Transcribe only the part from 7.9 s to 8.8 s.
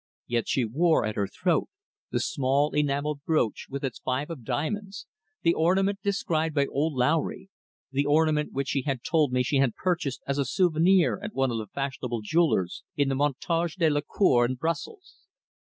the ornament which